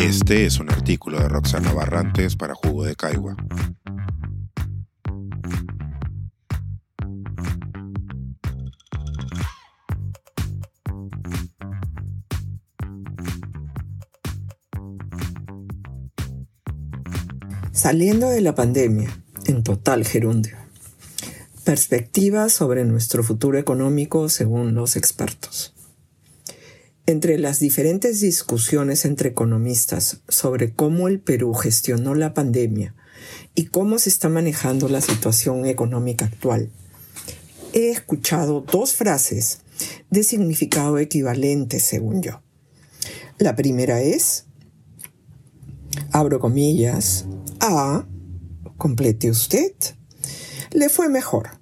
Este 0.00 0.46
es 0.46 0.58
un 0.58 0.70
artículo 0.70 1.20
de 1.20 1.28
Roxana 1.28 1.74
Barrantes 1.74 2.34
para 2.34 2.54
Jugo 2.54 2.84
de 2.84 2.96
Caigua 2.96 3.36
Saliendo 17.72 18.30
de 18.30 18.40
la 18.40 18.54
pandemia, 18.54 19.10
en 19.44 19.62
total 19.62 20.06
gerundio. 20.06 20.56
Perspectivas 21.64 22.52
sobre 22.52 22.86
nuestro 22.86 23.22
futuro 23.22 23.58
económico 23.58 24.30
según 24.30 24.74
los 24.74 24.96
expertos. 24.96 25.74
Entre 27.06 27.38
las 27.38 27.58
diferentes 27.58 28.20
discusiones 28.20 29.04
entre 29.04 29.30
economistas 29.30 30.20
sobre 30.28 30.74
cómo 30.74 31.08
el 31.08 31.20
Perú 31.20 31.54
gestionó 31.54 32.14
la 32.14 32.34
pandemia 32.34 32.94
y 33.54 33.66
cómo 33.66 33.98
se 33.98 34.10
está 34.10 34.28
manejando 34.28 34.88
la 34.88 35.00
situación 35.00 35.66
económica 35.66 36.26
actual, 36.26 36.70
he 37.72 37.90
escuchado 37.90 38.60
dos 38.60 38.94
frases 38.94 39.60
de 40.10 40.22
significado 40.22 40.98
equivalente 40.98 41.80
según 41.80 42.22
yo. 42.22 42.42
La 43.38 43.56
primera 43.56 44.02
es, 44.02 44.44
abro 46.12 46.38
comillas, 46.38 47.24
a, 47.60 48.06
complete 48.76 49.30
usted, 49.30 49.72
le 50.72 50.88
fue 50.88 51.08
mejor, 51.08 51.58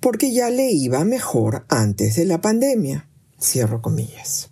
porque 0.00 0.32
ya 0.32 0.50
le 0.50 0.70
iba 0.70 1.04
mejor 1.04 1.66
antes 1.68 2.16
de 2.16 2.24
la 2.24 2.40
pandemia, 2.40 3.10
cierro 3.40 3.82
comillas. 3.82 4.50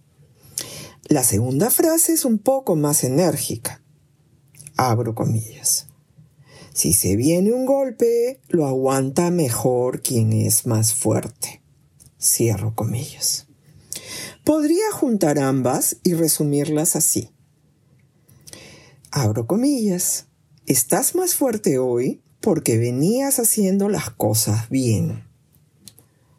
La 1.09 1.23
segunda 1.23 1.71
frase 1.71 2.15
es 2.15 2.25
un 2.25 2.39
poco 2.39 2.75
más 2.75 3.05
enérgica. 3.05 3.81
Abro 4.77 5.15
comillas. 5.15 5.87
Si 6.75 6.93
se 6.95 7.15
viene 7.15 7.53
un 7.53 7.65
golpe, 7.65 8.41
lo 8.49 8.67
aguanta 8.67 9.31
mejor 9.31 10.03
quien 10.03 10.33
es 10.33 10.67
más 10.67 10.95
fuerte. 10.95 11.63
Cierro 12.21 12.75
comillas. 12.75 13.47
Podría 14.45 14.91
juntar 14.93 15.39
ambas 15.39 15.99
y 16.03 16.15
resumirlas 16.15 16.97
así. 16.97 17.31
Abro 19.13 19.47
comillas. 19.47 20.27
Estás 20.67 21.15
más 21.15 21.37
fuerte 21.37 21.79
hoy 21.79 22.21
porque 22.41 22.79
venías 22.79 23.39
haciendo 23.39 23.89
las 23.89 24.11
cosas 24.11 24.69
bien. 24.71 25.23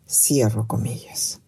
Cierro 0.09 0.67
comillas. 0.67 1.39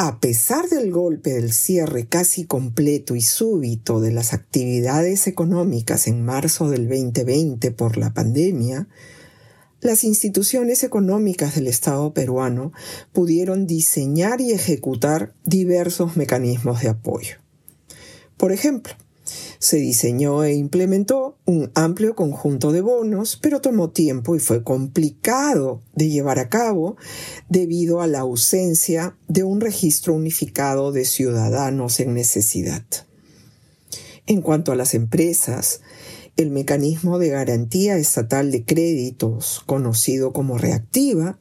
A 0.00 0.20
pesar 0.20 0.68
del 0.68 0.92
golpe 0.92 1.32
del 1.32 1.52
cierre 1.52 2.06
casi 2.06 2.44
completo 2.44 3.16
y 3.16 3.20
súbito 3.20 4.00
de 4.00 4.12
las 4.12 4.32
actividades 4.32 5.26
económicas 5.26 6.06
en 6.06 6.24
marzo 6.24 6.70
del 6.70 6.88
2020 6.88 7.72
por 7.72 7.96
la 7.96 8.14
pandemia, 8.14 8.86
las 9.80 10.04
instituciones 10.04 10.84
económicas 10.84 11.56
del 11.56 11.66
Estado 11.66 12.14
peruano 12.14 12.70
pudieron 13.10 13.66
diseñar 13.66 14.40
y 14.40 14.52
ejecutar 14.52 15.34
diversos 15.44 16.16
mecanismos 16.16 16.80
de 16.80 16.90
apoyo. 16.90 17.38
Por 18.36 18.52
ejemplo, 18.52 18.94
se 19.58 19.78
diseñó 19.78 20.44
e 20.44 20.54
implementó 20.54 21.36
un 21.44 21.70
amplio 21.74 22.14
conjunto 22.14 22.72
de 22.72 22.80
bonos, 22.80 23.38
pero 23.40 23.60
tomó 23.60 23.90
tiempo 23.90 24.36
y 24.36 24.38
fue 24.38 24.62
complicado 24.62 25.82
de 25.94 26.08
llevar 26.08 26.38
a 26.38 26.48
cabo 26.48 26.96
debido 27.48 28.00
a 28.00 28.06
la 28.06 28.20
ausencia 28.20 29.16
de 29.26 29.44
un 29.44 29.60
registro 29.60 30.14
unificado 30.14 30.92
de 30.92 31.04
ciudadanos 31.04 32.00
en 32.00 32.14
necesidad. 32.14 32.84
En 34.26 34.42
cuanto 34.42 34.72
a 34.72 34.76
las 34.76 34.94
empresas, 34.94 35.80
el 36.36 36.50
mecanismo 36.50 37.18
de 37.18 37.30
garantía 37.30 37.96
estatal 37.96 38.52
de 38.52 38.64
créditos, 38.64 39.62
conocido 39.66 40.32
como 40.32 40.56
reactiva, 40.56 41.40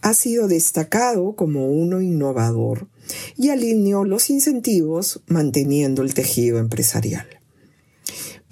ha 0.00 0.14
sido 0.14 0.48
destacado 0.48 1.36
como 1.36 1.68
uno 1.68 2.00
innovador 2.00 2.88
y 3.36 3.50
alineó 3.50 4.04
los 4.04 4.30
incentivos 4.30 5.22
manteniendo 5.26 6.02
el 6.02 6.14
tejido 6.14 6.58
empresarial. 6.58 7.41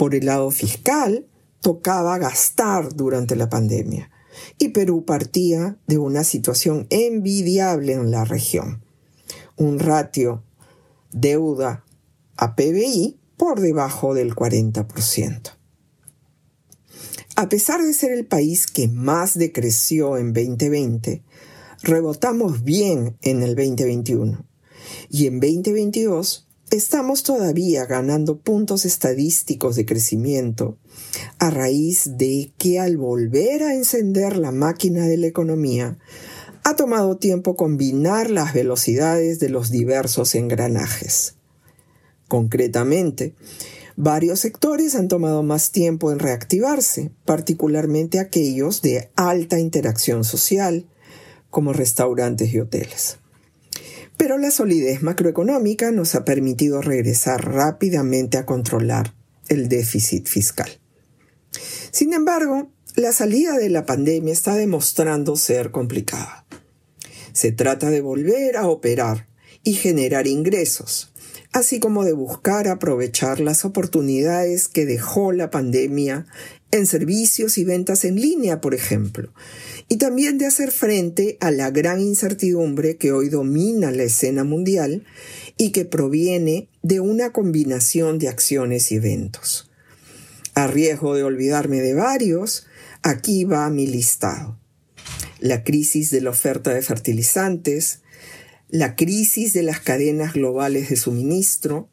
Por 0.01 0.15
el 0.15 0.25
lado 0.25 0.51
fiscal, 0.51 1.27
tocaba 1.61 2.17
gastar 2.17 2.95
durante 2.95 3.37
la 3.37 3.51
pandemia 3.51 4.11
y 4.57 4.71
Perú 4.71 5.05
partía 5.05 5.77
de 5.87 5.99
una 5.99 6.25
situación 6.25 6.87
envidiable 6.89 7.93
en 7.93 8.11
la 8.11 8.25
región. 8.25 8.83
Un 9.59 9.79
ratio 9.79 10.43
deuda 11.13 11.85
a 12.39 12.57
PBI 12.57 13.19
por 13.37 13.61
debajo 13.61 14.15
del 14.15 14.35
40%. 14.35 15.51
A 17.37 17.49
pesar 17.51 17.83
de 17.83 17.93
ser 17.93 18.13
el 18.13 18.25
país 18.25 18.69
que 18.69 18.89
más 18.89 19.37
decreció 19.37 20.17
en 20.17 20.33
2020, 20.33 21.23
rebotamos 21.83 22.65
bien 22.65 23.19
en 23.21 23.43
el 23.43 23.55
2021 23.55 24.47
y 25.11 25.27
en 25.27 25.41
2022 25.41 26.47
estamos 26.71 27.25
todavía 27.25 27.85
ganando 27.85 28.39
puntos 28.39 28.85
estadísticos 28.85 29.75
de 29.77 29.85
crecimiento 29.85 30.79
a 31.39 31.51
raíz 31.51 32.17
de 32.17 32.53
que 32.59 32.79
al 32.79 32.97
volver 32.97 33.63
a 33.63 33.75
encender 33.75 34.37
la 34.37 34.53
máquina 34.53 35.07
de 35.07 35.17
la 35.17 35.27
economía, 35.27 35.99
ha 36.63 36.77
tomado 36.77 37.17
tiempo 37.17 37.57
combinar 37.57 38.31
las 38.31 38.55
velocidades 38.55 39.41
de 39.41 39.49
los 39.49 39.71
diversos 39.71 40.35
engranajes. 40.35 41.35
Concretamente, 42.29 43.35
varios 43.97 44.41
sectores 44.41 44.95
han 44.95 45.09
tomado 45.09 45.43
más 45.43 45.73
tiempo 45.73 46.13
en 46.13 46.21
reactivarse, 46.21 47.11
particularmente 47.25 48.21
aquellos 48.21 48.83
de 48.83 49.11
alta 49.17 49.59
interacción 49.59 50.23
social, 50.23 50.87
como 51.49 51.73
restaurantes 51.73 52.53
y 52.55 52.61
hoteles. 52.61 53.20
Pero 54.21 54.37
la 54.37 54.51
solidez 54.51 55.03
macroeconómica 55.03 55.93
nos 55.93 56.15
ha 56.15 56.27
permitido 56.27 56.83
regresar 56.83 57.43
rápidamente 57.55 58.37
a 58.37 58.45
controlar 58.45 59.15
el 59.49 59.71
déficit 59.71 60.29
fiscal. 60.29 60.69
Sin 61.91 62.13
embargo, 62.13 62.71
la 62.97 63.15
salida 63.15 63.57
de 63.57 63.71
la 63.71 63.87
pandemia 63.87 64.35
está 64.35 64.57
demostrando 64.57 65.37
ser 65.37 65.71
complicada. 65.71 66.45
Se 67.33 67.51
trata 67.51 67.89
de 67.89 68.03
volver 68.03 68.59
a 68.59 68.69
operar 68.69 69.27
y 69.65 69.73
generar 69.73 70.27
ingresos, 70.27 71.15
así 71.53 71.81
como 71.81 72.05
de 72.05 72.13
buscar 72.13 72.69
aprovechar 72.69 73.41
las 73.41 73.65
oportunidades 73.65 74.69
que 74.69 74.87
dejó 74.87 75.33
la 75.33 75.51
pandemia 75.51 76.27
en 76.71 76.87
servicios 76.87 77.59
y 77.59 77.65
ventas 77.65 78.05
en 78.05 78.17
línea, 78.17 78.61
por 78.61 78.75
ejemplo, 78.75 79.33
y 79.89 79.97
también 79.97 80.39
de 80.39 80.47
hacer 80.47 80.71
frente 80.71 81.37
a 81.41 81.51
la 81.51 81.71
gran 81.71 82.01
incertidumbre 82.01 82.97
que 82.97 83.11
hoy 83.11 83.29
domina 83.29 83.91
la 83.91 84.05
escena 84.05 84.45
mundial 84.45 85.05
y 85.57 85.73
que 85.73 85.85
proviene 85.85 86.69
de 86.83 87.01
una 87.01 87.33
combinación 87.33 88.19
de 88.19 88.29
acciones 88.29 88.93
y 88.93 88.97
eventos. 88.97 89.71
A 90.55 90.69
riesgo 90.69 91.15
de 91.15 91.25
olvidarme 91.25 91.81
de 91.81 91.95
varios, 91.95 92.67
aquí 93.03 93.45
va 93.45 93.69
mi 93.71 93.87
listado. 93.87 94.59
La 95.41 95.65
crisis 95.65 96.11
de 96.11 96.21
la 96.21 96.31
oferta 96.31 96.73
de 96.73 96.83
fertilizantes, 96.83 98.03
la 98.71 98.95
crisis 98.97 99.53
de 99.53 99.63
las 99.63 99.81
cadenas 99.81 100.35
globales 100.35 100.91
de 100.91 100.97
suministro, 100.97 101.89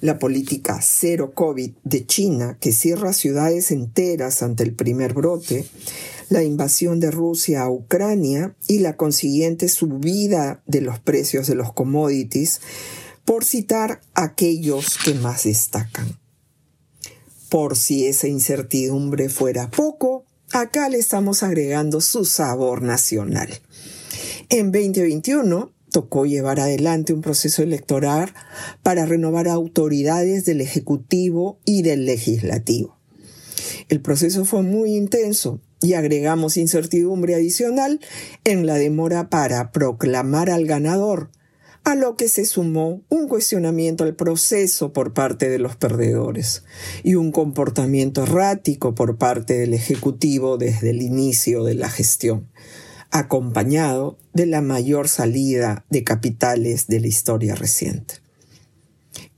la 0.00 0.18
política 0.18 0.80
cero 0.82 1.32
COVID 1.34 1.72
de 1.84 2.06
China, 2.06 2.58
que 2.60 2.72
cierra 2.72 3.12
ciudades 3.12 3.70
enteras 3.70 4.42
ante 4.42 4.62
el 4.64 4.74
primer 4.74 5.14
brote, 5.14 5.64
la 6.28 6.42
invasión 6.42 7.00
de 7.00 7.10
Rusia 7.10 7.62
a 7.62 7.70
Ucrania 7.70 8.54
y 8.66 8.78
la 8.78 8.96
consiguiente 8.96 9.68
subida 9.68 10.62
de 10.66 10.80
los 10.80 10.98
precios 10.98 11.46
de 11.46 11.54
los 11.54 11.72
commodities, 11.72 12.60
por 13.24 13.44
citar 13.44 14.00
aquellos 14.14 14.98
que 14.98 15.14
más 15.14 15.44
destacan. 15.44 16.18
Por 17.48 17.76
si 17.76 18.06
esa 18.06 18.28
incertidumbre 18.28 19.28
fuera 19.28 19.70
poco, 19.70 20.24
acá 20.52 20.88
le 20.88 20.98
estamos 20.98 21.42
agregando 21.42 22.00
su 22.00 22.24
sabor 22.24 22.82
nacional. 22.82 23.60
En 24.48 24.72
2021, 24.72 25.71
tocó 25.92 26.26
llevar 26.26 26.58
adelante 26.58 27.12
un 27.12 27.20
proceso 27.20 27.62
electoral 27.62 28.34
para 28.82 29.06
renovar 29.06 29.46
autoridades 29.46 30.44
del 30.44 30.60
Ejecutivo 30.60 31.60
y 31.64 31.82
del 31.82 32.06
Legislativo. 32.06 32.98
El 33.88 34.00
proceso 34.00 34.44
fue 34.44 34.62
muy 34.62 34.96
intenso 34.96 35.60
y 35.80 35.94
agregamos 35.94 36.56
incertidumbre 36.56 37.34
adicional 37.34 38.00
en 38.44 38.66
la 38.66 38.74
demora 38.74 39.28
para 39.28 39.70
proclamar 39.72 40.50
al 40.50 40.66
ganador, 40.66 41.30
a 41.84 41.94
lo 41.96 42.16
que 42.16 42.28
se 42.28 42.44
sumó 42.44 43.02
un 43.08 43.28
cuestionamiento 43.28 44.04
al 44.04 44.14
proceso 44.14 44.92
por 44.92 45.12
parte 45.12 45.48
de 45.48 45.58
los 45.58 45.76
perdedores 45.76 46.64
y 47.02 47.16
un 47.16 47.32
comportamiento 47.32 48.22
errático 48.22 48.94
por 48.94 49.18
parte 49.18 49.58
del 49.58 49.74
Ejecutivo 49.74 50.58
desde 50.58 50.90
el 50.90 51.02
inicio 51.02 51.64
de 51.64 51.74
la 51.74 51.90
gestión 51.90 52.48
acompañado 53.12 54.18
de 54.32 54.46
la 54.46 54.62
mayor 54.62 55.06
salida 55.06 55.84
de 55.90 56.02
capitales 56.02 56.86
de 56.86 56.98
la 56.98 57.08
historia 57.08 57.54
reciente. 57.54 58.14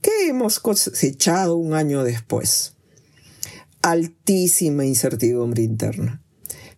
¿Qué 0.01 0.29
hemos 0.29 0.61
cosechado 0.61 1.57
un 1.57 1.73
año 1.73 2.03
después? 2.05 2.73
Altísima 3.81 4.85
incertidumbre 4.85 5.61
interna, 5.61 6.23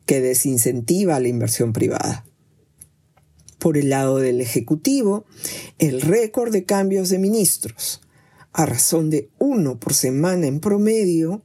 que 0.07 0.21
desincentiva 0.21 1.19
la 1.19 1.27
inversión 1.27 1.71
privada. 1.71 2.25
Por 3.59 3.77
el 3.77 3.89
lado 3.89 4.17
del 4.17 4.41
Ejecutivo, 4.41 5.25
el 5.77 6.01
récord 6.01 6.51
de 6.51 6.65
cambios 6.65 7.09
de 7.09 7.19
ministros, 7.19 8.01
a 8.53 8.65
razón 8.65 9.11
de 9.11 9.29
uno 9.37 9.79
por 9.79 9.93
semana 9.93 10.47
en 10.47 10.59
promedio, 10.59 11.43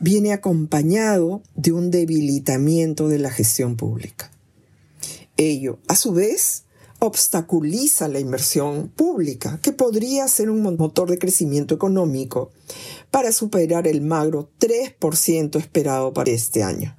viene 0.00 0.32
acompañado 0.32 1.42
de 1.54 1.70
un 1.70 1.92
debilitamiento 1.92 3.08
de 3.08 3.18
la 3.18 3.30
gestión 3.30 3.76
pública. 3.76 4.32
Ello, 5.40 5.78
a 5.88 5.96
su 5.96 6.12
vez, 6.12 6.64
obstaculiza 6.98 8.08
la 8.08 8.20
inversión 8.20 8.88
pública, 8.88 9.58
que 9.62 9.72
podría 9.72 10.28
ser 10.28 10.50
un 10.50 10.62
motor 10.62 11.08
de 11.08 11.18
crecimiento 11.18 11.74
económico 11.74 12.50
para 13.10 13.32
superar 13.32 13.88
el 13.88 14.02
magro 14.02 14.50
3% 14.60 15.58
esperado 15.58 16.12
para 16.12 16.30
este 16.30 16.62
año, 16.62 16.94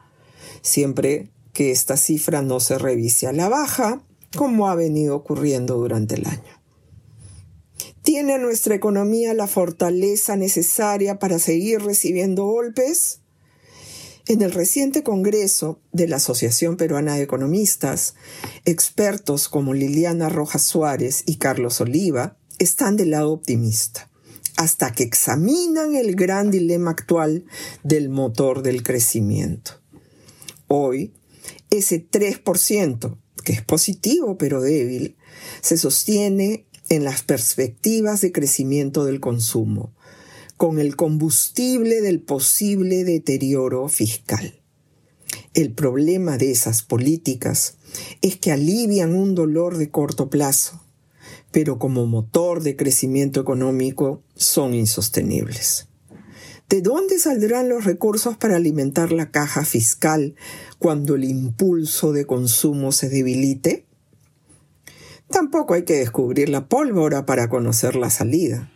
siempre 0.63 1.29
que 1.53 1.69
esta 1.69 1.97
cifra 1.97 2.41
no 2.41 2.59
se 2.59 2.79
revise 2.79 3.27
a 3.27 3.31
la 3.31 3.47
baja, 3.47 4.01
como 4.35 4.67
ha 4.67 4.73
venido 4.73 5.15
ocurriendo 5.15 5.75
durante 5.75 6.15
el 6.15 6.25
año. 6.25 6.61
¿Tiene 8.01 8.39
nuestra 8.39 8.73
economía 8.73 9.35
la 9.35 9.45
fortaleza 9.45 10.35
necesaria 10.35 11.19
para 11.19 11.37
seguir 11.37 11.83
recibiendo 11.83 12.45
golpes? 12.45 13.20
En 14.31 14.41
el 14.41 14.53
reciente 14.53 15.03
Congreso 15.03 15.81
de 15.91 16.07
la 16.07 16.15
Asociación 16.15 16.77
Peruana 16.77 17.15
de 17.15 17.23
Economistas, 17.23 18.15
expertos 18.63 19.49
como 19.49 19.73
Liliana 19.73 20.29
Rojas 20.29 20.61
Suárez 20.61 21.23
y 21.25 21.35
Carlos 21.35 21.81
Oliva 21.81 22.37
están 22.57 22.95
del 22.95 23.11
lado 23.11 23.33
optimista, 23.33 24.09
hasta 24.55 24.93
que 24.93 25.03
examinan 25.03 25.95
el 25.95 26.15
gran 26.15 26.49
dilema 26.49 26.91
actual 26.91 27.43
del 27.83 28.07
motor 28.07 28.61
del 28.63 28.83
crecimiento. 28.83 29.81
Hoy, 30.69 31.11
ese 31.69 32.09
3%, 32.09 33.17
que 33.43 33.51
es 33.51 33.61
positivo 33.61 34.37
pero 34.37 34.61
débil, 34.61 35.17
se 35.59 35.75
sostiene 35.75 36.67
en 36.87 37.03
las 37.03 37.21
perspectivas 37.21 38.21
de 38.21 38.31
crecimiento 38.31 39.03
del 39.03 39.19
consumo, 39.19 39.93
con 40.61 40.77
el 40.77 40.95
combustible 40.95 42.01
del 42.01 42.21
posible 42.21 43.03
deterioro 43.03 43.87
fiscal. 43.87 44.61
El 45.55 45.73
problema 45.73 46.37
de 46.37 46.51
esas 46.51 46.83
políticas 46.83 47.77
es 48.21 48.37
que 48.37 48.51
alivian 48.51 49.15
un 49.15 49.33
dolor 49.33 49.79
de 49.79 49.89
corto 49.89 50.29
plazo, 50.29 50.79
pero 51.49 51.79
como 51.79 52.05
motor 52.05 52.61
de 52.61 52.75
crecimiento 52.75 53.41
económico 53.41 54.21
son 54.35 54.75
insostenibles. 54.75 55.87
¿De 56.69 56.83
dónde 56.83 57.17
saldrán 57.17 57.67
los 57.67 57.83
recursos 57.83 58.37
para 58.37 58.57
alimentar 58.57 59.11
la 59.11 59.31
caja 59.31 59.65
fiscal 59.65 60.35
cuando 60.77 61.15
el 61.15 61.23
impulso 61.23 62.13
de 62.13 62.27
consumo 62.27 62.91
se 62.91 63.09
debilite? 63.09 63.87
Tampoco 65.27 65.73
hay 65.73 65.85
que 65.85 65.97
descubrir 65.97 66.49
la 66.49 66.67
pólvora 66.67 67.25
para 67.25 67.49
conocer 67.49 67.95
la 67.95 68.11
salida. 68.11 68.71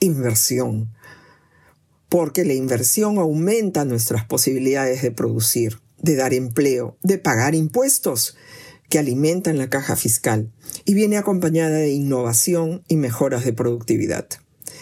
Inversión 0.00 0.90
porque 2.12 2.44
la 2.44 2.52
inversión 2.52 3.16
aumenta 3.16 3.86
nuestras 3.86 4.26
posibilidades 4.26 5.00
de 5.00 5.12
producir, 5.12 5.80
de 5.96 6.14
dar 6.14 6.34
empleo, 6.34 6.98
de 7.02 7.16
pagar 7.16 7.54
impuestos 7.54 8.36
que 8.90 8.98
alimentan 8.98 9.56
la 9.56 9.70
caja 9.70 9.96
fiscal 9.96 10.52
y 10.84 10.92
viene 10.92 11.16
acompañada 11.16 11.78
de 11.78 11.88
innovación 11.88 12.84
y 12.86 12.96
mejoras 12.96 13.46
de 13.46 13.54
productividad. 13.54 14.26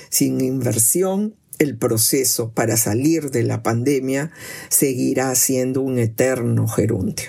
Sin 0.08 0.40
inversión, 0.40 1.36
el 1.60 1.78
proceso 1.78 2.50
para 2.52 2.76
salir 2.76 3.30
de 3.30 3.44
la 3.44 3.62
pandemia 3.62 4.32
seguirá 4.68 5.32
siendo 5.36 5.82
un 5.82 6.00
eterno 6.00 6.66
gerundio. 6.66 7.28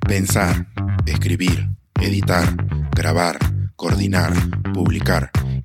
Pensar, 0.00 0.66
escribir, 1.06 1.68
editar, 2.02 2.56
grabar, 2.92 3.38
coordinar, 3.76 4.32
publicar 4.74 5.30